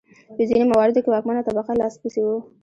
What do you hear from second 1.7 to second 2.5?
لاسپوڅي وو.